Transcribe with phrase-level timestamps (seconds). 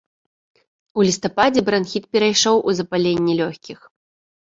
[0.99, 3.79] У лістападзе бранхіт перайшоў у запаленне лёгкіх.